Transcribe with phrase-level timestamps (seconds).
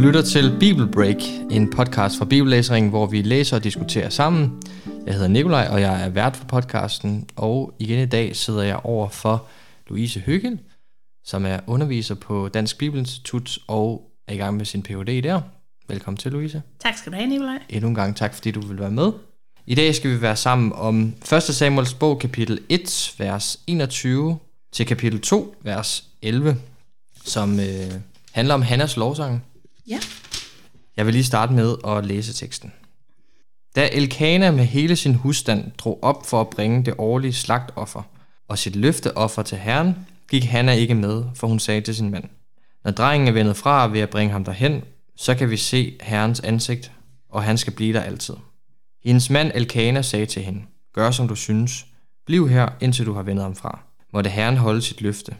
[0.00, 1.16] lytter til Bibelbreak,
[1.50, 4.62] en podcast fra Bibellæseringen, hvor vi læser og diskuterer sammen.
[5.06, 8.80] Jeg hedder Nikolaj, og jeg er vært for podcasten, og igen i dag sidder jeg
[8.84, 9.46] over for
[9.88, 10.58] Louise Hyggel,
[11.24, 15.22] som er underviser på Dansk Bibelinstitut og er i gang med sin Ph.D.
[15.22, 15.40] der.
[15.88, 16.62] Velkommen til, Louise.
[16.78, 17.58] Tak skal du have, Nikolaj.
[17.68, 19.12] Endnu en gang tak, fordi du vil være med.
[19.66, 21.42] I dag skal vi være sammen om 1.
[21.42, 24.38] Samuels bog, kapitel 1, vers 21
[24.72, 26.56] til kapitel 2, vers 11,
[27.24, 27.66] som øh,
[28.32, 29.44] handler om Hannas lovsang.
[29.90, 30.00] Ja.
[30.96, 32.72] Jeg vil lige starte med at læse teksten.
[33.76, 38.02] Da Elkana med hele sin husstand drog op for at bringe det årlige slagtoffer
[38.48, 39.94] og sit løfteoffer til Herren,
[40.30, 42.24] gik Hanna ikke med, for hun sagde til sin mand,
[42.84, 44.82] Når drengen er vendet fra ved at bringe ham derhen,
[45.16, 46.92] så kan vi se Herrens ansigt,
[47.28, 48.34] og han skal blive der altid.
[49.04, 50.62] Hendes mand Elkana sagde til hende,
[50.94, 51.86] Gør som du synes.
[52.26, 53.80] Bliv her, indtil du har vendet ham fra.
[54.12, 55.36] Måtte Herren holde sit løfte.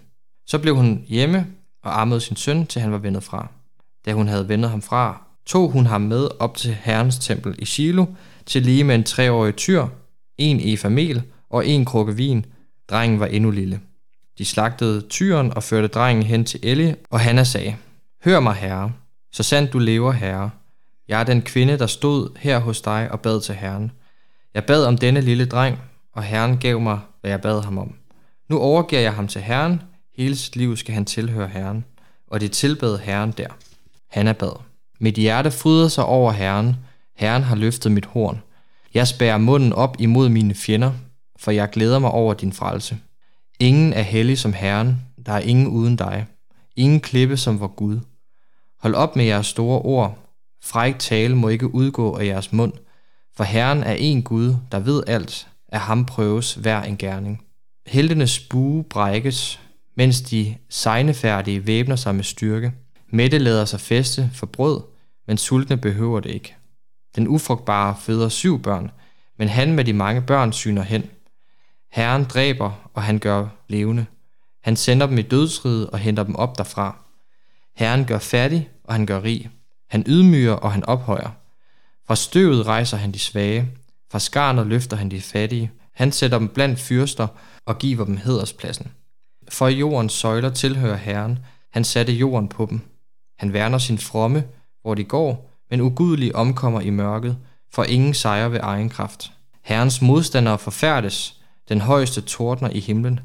[0.46, 1.46] Så blev hun hjemme
[1.82, 3.48] og ammede sin søn, til han var vendet fra.
[4.04, 7.64] Da hun havde vendet ham fra, tog hun ham med op til Herrens tempel i
[7.64, 8.06] Shiloh,
[8.46, 9.86] til lige med en treårig tyr,
[10.38, 12.46] en efamel og en krukke vin.
[12.90, 13.80] Drengen var endnu lille.
[14.38, 17.76] De slagtede tyren og førte drengen hen til Eli, og Hanna sagde,
[18.24, 18.92] Hør mig, herre,
[19.32, 20.50] så sandt du lever, herre.
[21.08, 23.92] Jeg er den kvinde, der stod her hos dig og bad til herren.
[24.54, 25.78] Jeg bad om denne lille dreng,
[26.14, 27.94] og herren gav mig, hvad jeg bad ham om.
[28.48, 29.82] Nu overgiver jeg ham til herren,
[30.16, 31.84] hele sit liv skal han tilhøre herren,
[32.28, 33.48] og de tilbad herren der.
[34.10, 34.60] Hanna bad.
[35.00, 36.76] Mit hjerte fryder sig over herren,
[37.16, 38.42] herren har løftet mit horn.
[38.94, 40.92] Jeg spærer munden op imod mine fjender,
[41.38, 42.98] for jeg glæder mig over din frelse.
[43.60, 46.26] Ingen er hellig som herren, der er ingen uden dig.
[46.76, 48.00] Ingen klippe som vor Gud.
[48.80, 50.18] Hold op med jeres store ord.
[50.62, 52.72] Fræk tale må ikke udgå af jeres mund,
[53.36, 57.44] for Herren er en Gud, der ved alt, af ham prøves hver en gerning.
[57.86, 59.60] Heltenes bue brækkes,
[59.96, 62.72] mens de sejnefærdige væbner sig med styrke.
[63.10, 64.80] Mætte lader sig feste for brød,
[65.26, 66.56] men sultne behøver det ikke.
[67.16, 68.90] Den ufrugtbare føder syv børn,
[69.38, 71.10] men han med de mange børn syner hen.
[71.92, 74.06] Herren dræber, og han gør levende.
[74.62, 76.96] Han sender dem i dødsriget og henter dem op derfra.
[77.76, 79.50] Herren gør fattig, og han gør rig.
[79.90, 81.30] Han ydmyger, og han ophøjer.
[82.06, 83.70] Fra støvet rejser han de svage.
[84.12, 85.70] Fra skarnet løfter han de fattige.
[85.94, 87.26] Han sætter dem blandt fyrster
[87.66, 88.92] og giver dem hederspladsen.
[89.48, 91.38] For jordens søjler tilhører Herren.
[91.70, 92.80] Han satte jorden på dem.
[93.40, 94.44] Han værner sin fromme,
[94.82, 97.38] hvor de går, men ugudelige omkommer i mørket,
[97.72, 99.32] for ingen sejrer ved egen kraft.
[99.64, 103.20] Herrens modstandere forfærdes, den højeste tordner i himlen.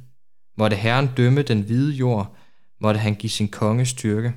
[0.57, 2.35] Måtte Herren dømme den hvide jord,
[2.81, 4.33] måtte han give sin konge styrke,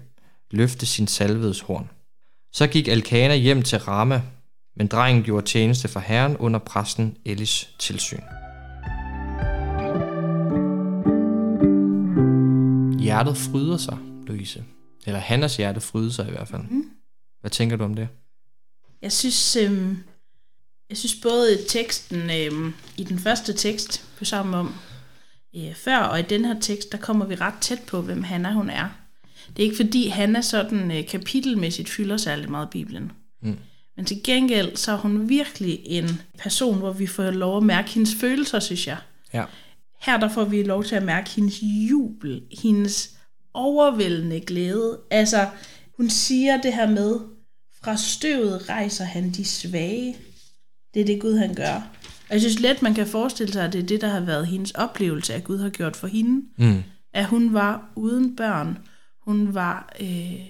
[0.51, 1.91] løfte sin salvedes horn.
[2.53, 4.23] Så gik Alkana hjem til Rama,
[4.77, 8.23] men drengen gjorde tjeneste for Herren under præsten Elis tilsyn.
[12.99, 14.65] Hjertet fryder sig, Louise.
[15.07, 16.63] Eller Hannas hjerte fryder sig i hvert fald.
[16.63, 16.91] Mm.
[17.41, 18.09] Hvad tænker du om det?
[19.03, 19.97] Jeg synes, øh,
[20.89, 24.75] jeg synes både teksten øh, i den første tekst, vi sammen om
[25.57, 28.53] øh, før, og i den her tekst, der kommer vi ret tæt på, hvem Hanna
[28.53, 28.89] hun er.
[29.49, 33.13] Det er ikke fordi, Hanna sådan øh, kapitelmæssigt fylder særlig meget i Bibelen.
[33.43, 33.59] Mm.
[33.97, 37.91] Men til gengæld, så er hun virkelig en person, hvor vi får lov at mærke
[37.91, 38.99] hendes følelser, synes jeg.
[39.35, 39.45] Ja.
[40.01, 43.18] Her der får vi lov til at mærke hendes jubel, hendes
[43.59, 44.99] overvældende glæde.
[45.11, 45.49] Altså,
[45.97, 47.21] hun siger det her med,
[47.83, 50.17] fra støvet rejser han de svage.
[50.95, 51.75] Det er det Gud, han gør.
[52.29, 54.47] Og jeg synes let, man kan forestille sig, at det er det, der har været
[54.47, 56.47] hendes oplevelse, at Gud har gjort for hende.
[56.59, 56.83] Mm.
[57.15, 58.79] At hun var uden børn.
[59.23, 60.41] Hun var øh,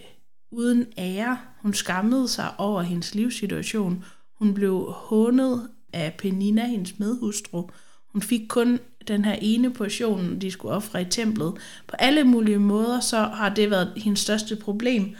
[0.53, 1.39] uden ære.
[1.63, 4.05] Hun skammede sig over hendes livssituation.
[4.39, 7.71] Hun blev hånet af Penina, hendes medhustru.
[8.13, 11.53] Hun fik kun den her ene portion, de skulle ofre i templet.
[11.89, 15.17] På alle mulige måder, så har det været hendes største problem.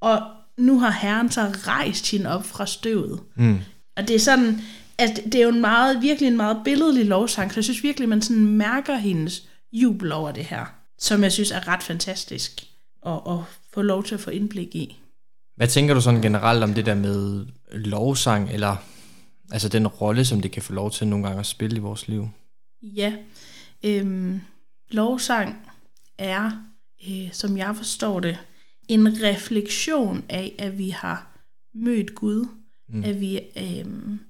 [0.00, 0.22] Og
[0.58, 3.20] nu har Herren så rejst hende op fra støvet.
[3.34, 3.58] Mm.
[3.96, 4.60] Og det er sådan,
[4.98, 8.08] at det er jo en meget, virkelig en meget billedlig lovsang, så jeg synes virkelig,
[8.08, 10.64] man sådan mærker hendes jubel over det her,
[10.98, 12.66] som jeg synes er ret fantastisk
[13.06, 13.38] at, at
[13.74, 14.96] få lov til at få indblik i.
[15.56, 18.76] Hvad tænker du sådan generelt om det der med lovsang, eller
[19.50, 22.08] altså den rolle, som det kan få lov til nogle gange at spille i vores
[22.08, 22.28] liv?
[22.82, 23.14] Ja,
[23.84, 24.40] øhm,
[24.90, 25.56] lovsang
[26.18, 26.50] er,
[27.08, 28.38] øh, som jeg forstår det,
[28.88, 31.30] en refleksion af, at vi har
[31.74, 32.46] mødt Gud,
[32.88, 33.04] mm.
[33.04, 34.20] at vi øhm,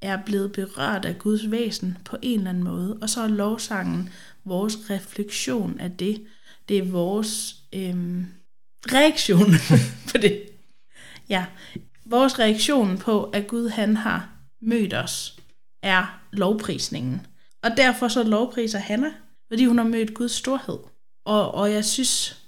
[0.00, 4.08] er blevet berørt af Guds væsen på en eller anden måde, og så er lovsangen
[4.44, 6.22] vores refleksion af det.
[6.68, 8.26] Det er vores øhm,
[8.92, 9.50] reaktion
[10.10, 10.42] på det.
[11.28, 11.46] Ja,
[12.04, 14.31] vores reaktion på, at Gud han har
[14.62, 15.36] mødt os,
[15.82, 17.26] er lovprisningen.
[17.62, 19.12] Og derfor så lovpriser Hanna,
[19.48, 20.78] fordi hun har mødt Guds storhed.
[21.24, 22.42] Og, og jeg synes,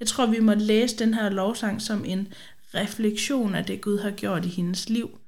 [0.00, 2.28] jeg tror, vi må læse den her lovsang som en
[2.74, 5.18] refleksion af det, Gud har gjort i hendes liv.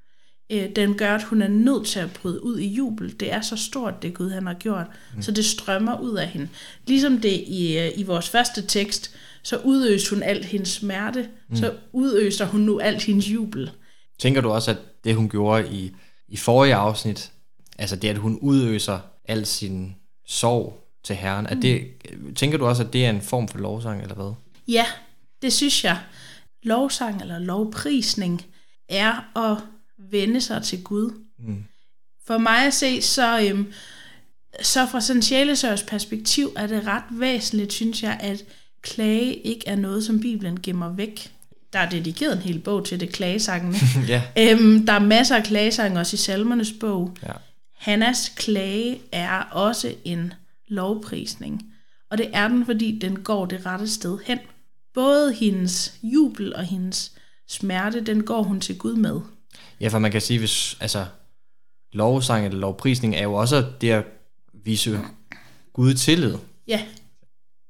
[0.52, 3.20] Øh, den gør, at hun er nødt til at bryde ud i jubel.
[3.20, 4.86] Det er så stort, det Gud han har gjort.
[5.16, 5.22] Mm.
[5.22, 6.48] Så det strømmer ud af hende.
[6.86, 11.28] Ligesom det i, øh, i vores første tekst, så udøser hun alt hendes smerte.
[11.48, 11.56] Mm.
[11.56, 13.70] Så udøser hun nu alt hendes jubel.
[14.18, 15.92] Tænker du også, at det hun gjorde i,
[16.32, 17.32] i forrige afsnit,
[17.78, 19.96] altså det, at hun udøser al sin
[20.26, 21.56] sorg til Herren, mm.
[21.56, 21.88] at det,
[22.36, 24.32] tænker du også, at det er en form for lovsang, eller hvad?
[24.68, 24.86] Ja,
[25.42, 25.98] det synes jeg.
[26.62, 28.44] Lovsang eller lovprisning
[28.88, 29.58] er at
[30.10, 31.10] vende sig til Gud.
[31.38, 31.64] Mm.
[32.26, 33.72] For mig at se, så, øhm,
[34.62, 38.44] så fra sådan sjælesørs perspektiv er det ret væsentligt, synes jeg, at
[38.82, 41.32] klage ikke er noget, som Bibelen gemmer væk.
[41.72, 43.76] Der er dedikeret en hel bog til det, klagesangene.
[44.08, 44.22] ja.
[44.38, 47.16] øhm, der er masser af klagesange også i salmernes bog.
[47.22, 47.32] Ja.
[47.76, 50.34] Hannas klage er også en
[50.68, 51.62] lovprisning.
[52.10, 54.38] Og det er den, fordi den går det rette sted hen.
[54.94, 57.12] Både hendes jubel og hendes
[57.48, 59.20] smerte, den går hun til Gud med.
[59.80, 61.06] Ja, for man kan sige, hvis altså,
[61.92, 64.04] lovsang eller lovprisning er jo også det at
[64.64, 65.00] vise
[65.72, 66.34] Gud tillid.
[66.68, 66.86] Ja.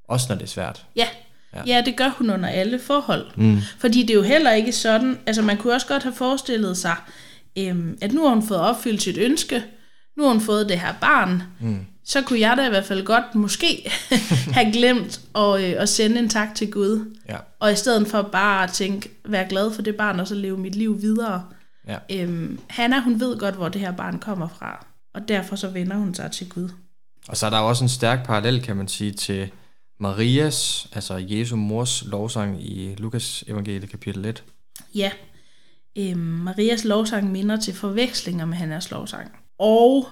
[0.08, 0.86] Også når det er svært.
[0.96, 1.08] Ja.
[1.54, 1.62] Ja.
[1.66, 3.26] ja, det gør hun under alle forhold.
[3.36, 3.58] Mm.
[3.78, 6.96] Fordi det er jo heller ikke sådan, altså man kunne også godt have forestillet sig,
[7.58, 9.64] øhm, at nu har hun fået opfyldt sit ønske,
[10.16, 11.86] nu har hun fået det her barn, mm.
[12.04, 13.92] så kunne jeg da i hvert fald godt måske
[14.56, 17.14] have glemt at, øh, at sende en tak til Gud.
[17.28, 17.36] Ja.
[17.60, 20.58] Og i stedet for bare at tænke, være glad for det barn, og så leve
[20.58, 21.44] mit liv videre.
[21.88, 21.98] Ja.
[22.12, 25.96] Øhm, Hanna, hun ved godt, hvor det her barn kommer fra, og derfor så vender
[25.96, 26.68] hun sig til Gud.
[27.28, 29.50] Og så er der også en stærk parallel, kan man sige, til
[30.02, 34.44] Marias, altså Jesu mors lovsang i Lukas evangeliet kapitel 1.
[34.94, 35.10] Ja,
[35.98, 39.32] øhm, Marias lovsang minder til forvekslinger med Hannas lovsang.
[39.58, 40.08] Og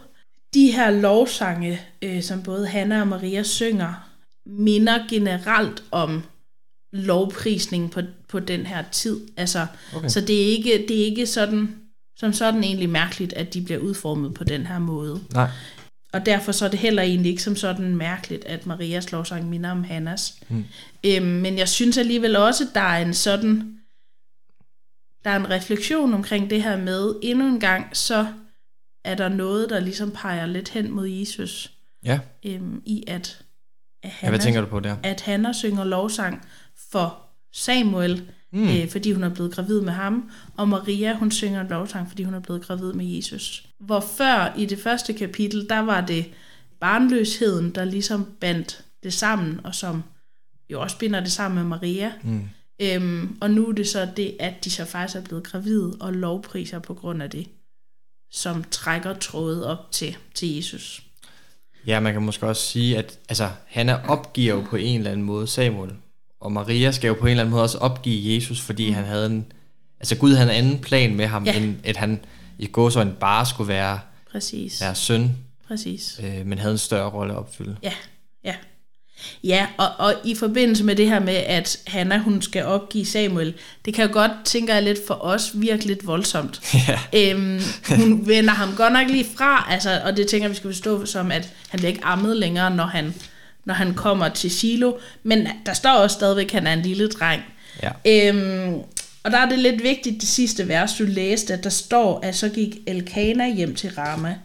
[0.54, 4.08] de her lovsange, øh, som både Hanna og Maria synger,
[4.46, 6.22] minder generelt om
[6.92, 9.20] lovprisning på, på den her tid.
[9.36, 9.66] Altså,
[9.96, 10.08] okay.
[10.08, 11.76] Så det er, ikke, det er ikke sådan,
[12.16, 15.20] som sådan egentlig mærkeligt, at de bliver udformet på den her måde.
[15.34, 15.48] Nej.
[16.12, 19.70] Og derfor så er det heller egentlig ikke som sådan mærkeligt, at Marias lovsang minder
[19.70, 20.34] om Hannas.
[20.48, 20.64] Mm.
[21.06, 23.78] Øhm, men jeg synes alligevel også, at der er en sådan,
[25.24, 28.26] der er en refleksion omkring det her med, endnu en gang, så
[29.04, 31.72] er der noget, der ligesom peger lidt hen mod Jesus.
[32.04, 32.20] Ja.
[32.46, 33.42] Øhm, I at,
[34.02, 34.96] at Hanna, ja, hvad tænker du på der?
[35.02, 36.48] At Hanna synger lovsang
[36.90, 37.18] for
[37.52, 38.68] Samuel, mm.
[38.68, 42.22] øh, fordi hun er blevet gravid med ham, og Maria, hun synger en lovsang, fordi
[42.22, 43.66] hun er blevet gravid med Jesus.
[43.78, 46.24] Hvor før i det første kapitel, der var det
[46.80, 50.02] barnløsheden, der ligesom bandt det sammen, og som
[50.70, 52.12] jo også binder det sammen med Maria.
[52.22, 52.48] Mm.
[52.82, 56.12] Øhm, og nu er det så det, at de så faktisk er blevet gravide og
[56.12, 57.46] lovpriser på grund af det,
[58.30, 61.02] som trækker trådet op til, til Jesus.
[61.86, 65.10] Ja, man kan måske også sige, at altså, han er opgiver jo på en eller
[65.10, 65.90] anden måde Samuel,
[66.40, 68.94] og Maria skal jo på en eller anden måde også opgive Jesus, fordi mm.
[68.94, 69.52] han havde en,
[70.00, 71.56] altså Gud havde en anden plan med ham, ja.
[71.56, 72.20] end at han
[72.58, 74.00] i gåsøjne bare skulle være,
[74.32, 74.80] Præcis.
[74.80, 75.36] være søn,
[75.68, 76.20] Præcis.
[76.24, 77.76] Øh, men havde en større rolle at opfylde.
[77.82, 77.92] Ja,
[78.44, 78.54] ja.
[79.44, 83.54] Ja, og, og i forbindelse med det her med, at Hanna hun skal opgive Samuel,
[83.84, 86.60] det kan jo godt, tænker jeg lidt for os, virke lidt voldsomt.
[86.88, 86.98] Ja.
[87.14, 91.06] Øhm, hun vender ham godt nok lige fra, altså, og det tænker vi skal forstå
[91.06, 93.14] som, at han bliver ikke ammet længere, når han
[93.64, 94.92] når han kommer til Silo.
[95.22, 97.42] Men der står også stadigvæk, at han er en lille dreng.
[97.82, 97.90] Ja.
[98.06, 98.74] Øhm,
[99.24, 102.36] og der er det lidt vigtigt, det sidste vers, du læste, at der står, at
[102.36, 104.36] så gik Elkana hjem til Rama.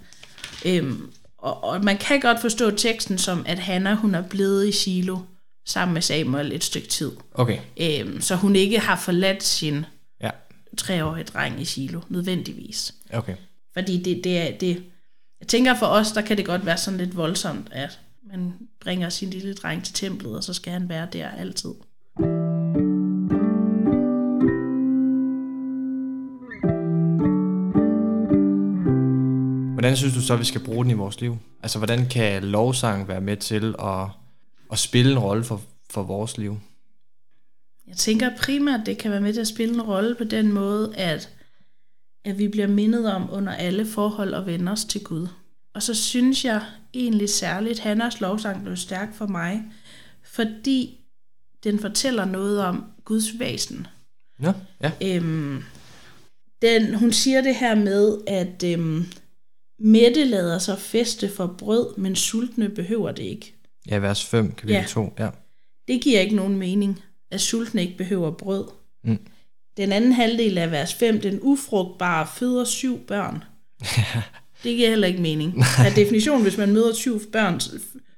[0.65, 4.71] Øhm, og, og man kan godt forstå teksten som, at Hanna hun er blevet i
[4.71, 5.17] Silo
[5.65, 7.11] sammen med Samuel et stykke tid.
[7.33, 7.57] Okay.
[7.77, 9.85] Øhm, så hun ikke har forladt sin
[10.21, 10.29] ja.
[10.77, 12.93] treårige dreng i Silo, nødvendigvis.
[13.13, 13.35] Okay.
[13.73, 14.83] Fordi det, det er, det,
[15.39, 17.99] jeg tænker for os, der kan det godt være sådan lidt voldsomt, at
[18.37, 21.73] man bringer sin lille dreng til templet, og så skal han være der altid.
[29.73, 31.37] Hvordan synes du så, at vi skal bruge den i vores liv?
[31.63, 34.07] Altså, hvordan kan lovsang være med til at,
[34.71, 36.57] at spille en rolle for, for vores liv?
[37.87, 40.51] Jeg tænker primært, at det kan være med til at spille en rolle på den
[40.51, 41.29] måde, at,
[42.25, 45.27] at vi bliver mindet om under alle forhold at vende os til Gud.
[45.75, 46.61] Og så synes jeg
[46.93, 49.63] egentlig særligt, Hannas lovsang blev stærk for mig,
[50.23, 50.99] fordi
[51.63, 53.87] den fortæller noget om Guds væsen.
[54.41, 54.91] Ja, ja.
[55.03, 55.63] Øhm,
[56.61, 59.05] den, hun siger det her med, at øhm,
[59.79, 63.55] Mette lader sig feste for brød, men sultne behøver det ikke.
[63.89, 64.85] Ja, vers 5, kapitel ja.
[64.87, 65.13] 2.
[65.19, 65.29] Ja.
[65.87, 67.01] Det giver ikke nogen mening,
[67.31, 68.67] at sultne ikke behøver brød.
[69.03, 69.19] Mm.
[69.77, 73.43] Den anden halvdel af vers 5, den ufrugtbare føder syv børn.
[74.65, 75.63] Det giver heller ikke mening.
[75.85, 77.59] Af definition, hvis man møder syv børn,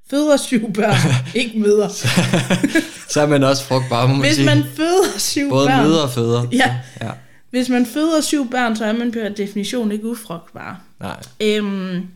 [0.10, 1.88] føder syv børn, ikke møder.
[3.14, 4.46] Så er man også frugtbar, må man Hvis sige.
[4.46, 6.48] man føder syv Både børn, møder og føder.
[6.52, 6.58] Ja.
[6.98, 7.12] Så, ja.
[7.50, 10.82] hvis man føder syv børn, så er man per definition ikke ufrugtbar.
[11.00, 11.20] Nej.
[11.42, 12.08] Øhm,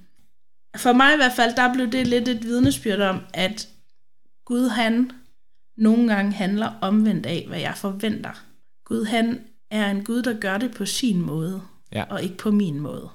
[0.77, 3.67] for mig i hvert fald, der blev det lidt et vidnesbyrd om, at
[4.45, 5.11] Gud han
[5.77, 8.43] nogle gange handler omvendt af, hvad jeg forventer.
[8.85, 9.39] Gud han
[9.71, 11.61] er en Gud, der gør det på sin måde,
[11.93, 12.03] Ja.
[12.09, 13.09] og ikke på min måde.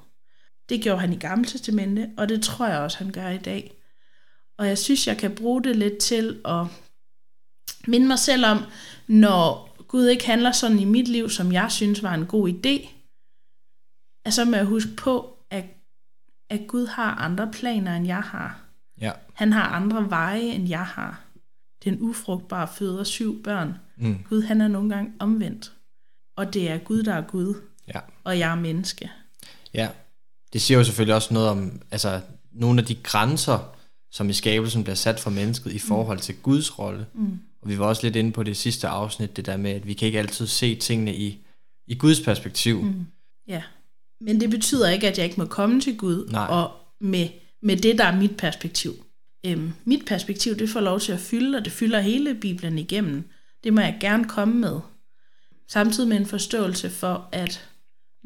[0.68, 3.73] Det gjorde han i Gamle Testamente, og det tror jeg også, han gør i dag.
[4.58, 6.66] Og jeg synes, jeg kan bruge det lidt til at
[7.87, 8.58] minde mig selv om,
[9.06, 12.88] når Gud ikke handler sådan i mit liv, som jeg synes var en god idé,
[14.25, 15.64] at så må jeg huske på, at,
[16.50, 18.61] at Gud har andre planer, end jeg har.
[19.00, 19.12] Ja.
[19.35, 21.20] Han har andre veje, end jeg har.
[21.85, 23.75] Den ufrugtbare føder syv børn.
[23.96, 24.25] Mm.
[24.28, 25.73] Gud, han er nogle gange omvendt.
[26.37, 27.54] Og det er Gud, der er Gud,
[27.94, 28.00] Ja.
[28.25, 29.11] og jeg er menneske.
[29.75, 29.88] Ja.
[30.52, 32.20] Det siger jo selvfølgelig også noget om, altså,
[32.52, 33.76] nogle af de grænser,
[34.10, 37.06] som i skabelsen bliver sat for mennesket i forhold til Guds rolle.
[37.14, 37.38] Mm.
[37.62, 39.94] Og vi var også lidt inde på det sidste afsnit, det der med, at vi
[39.94, 41.46] kan ikke altid se tingene i,
[41.86, 42.82] i Guds perspektiv.
[42.82, 43.06] Mm.
[43.48, 43.62] Ja.
[44.20, 46.46] Men det betyder ikke, at jeg ikke må komme til Gud, Nej.
[46.46, 47.28] og med,
[47.62, 49.04] med det, der er mit perspektiv.
[49.46, 53.24] Øhm, mit perspektiv, det får lov til at fylde, og det fylder hele Bibelen igennem.
[53.64, 54.80] Det må jeg gerne komme med.
[55.68, 57.68] Samtidig med en forståelse for, at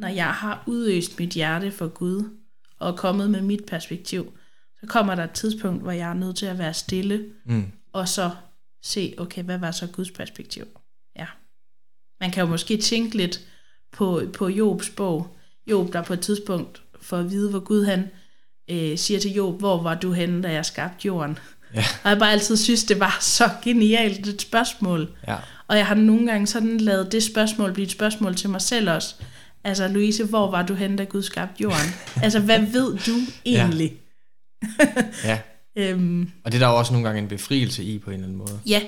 [0.01, 2.25] når jeg har udøst mit hjerte for Gud,
[2.79, 4.33] og er kommet med mit perspektiv,
[4.81, 7.65] så kommer der et tidspunkt, hvor jeg er nødt til at være stille, Mm.
[7.93, 8.31] og så
[8.83, 10.65] se, okay, hvad var så Guds perspektiv?
[11.17, 11.27] Ja.
[12.21, 13.41] Man kan jo måske tænke lidt
[13.93, 15.37] på, på Jobs bog.
[15.67, 18.09] Job, der på et tidspunkt får at vide, hvor Gud han
[18.71, 21.39] øh, siger til Job, hvor var du henne, da jeg skabte jorden?
[21.75, 21.85] Ja.
[22.05, 25.09] Og jeg bare altid synes, det var så genialt et spørgsmål.
[25.29, 25.37] Ja.
[25.67, 28.91] Og jeg har nogle gange sådan lavet det spørgsmål blive et spørgsmål til mig selv
[28.91, 29.15] også.
[29.65, 31.87] Altså, Louise, hvor var du henne, da Gud skabte jorden?
[32.23, 33.13] altså, hvad ved du
[33.47, 33.93] egentlig?
[35.25, 35.41] ja.
[35.77, 38.25] Øhm, Og det er der jo også nogle gange en befrielse i på en eller
[38.27, 38.61] anden måde.
[38.67, 38.83] ja,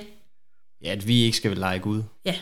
[0.84, 2.02] Ja, at vi ikke skal lege Gud.
[2.24, 2.34] ja.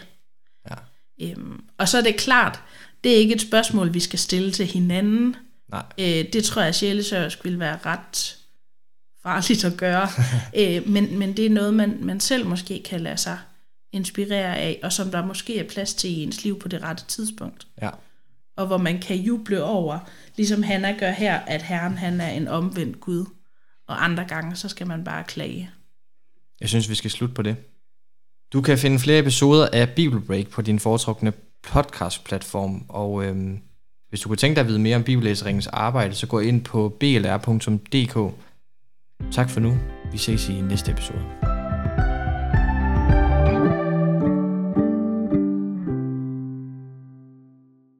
[0.70, 0.74] Ja.
[1.22, 2.60] Øhm, og så er det klart,
[3.04, 5.36] det er ikke et spørgsmål, vi skal stille til hinanden.
[5.70, 5.82] Nej.
[5.98, 8.36] Øh, det tror jeg, sjælesørsk vil være ret
[9.22, 10.08] farligt at gøre.
[10.60, 13.38] øh, men, men det er noget, man, man selv måske kan lade sig
[13.92, 17.04] inspirere af, og som der måske er plads til i ens liv på det rette
[17.08, 17.66] tidspunkt.
[17.82, 17.90] Ja.
[18.60, 19.98] Og hvor man kan juble over,
[20.36, 23.26] ligesom Hanna gør her, at Herren han er en omvendt Gud.
[23.88, 25.70] Og andre gange, så skal man bare klage.
[26.60, 27.56] Jeg synes, vi skal slutte på det.
[28.52, 33.58] Du kan finde flere episoder af Bibelbreak på din foretrukne podcast-platform, og øhm,
[34.08, 36.96] hvis du kunne tænke dig at vide mere om Bibellæseringens arbejde, så gå ind på
[37.00, 38.34] blr.dk.
[39.32, 39.78] Tak for nu.
[40.12, 41.59] Vi ses i næste episode.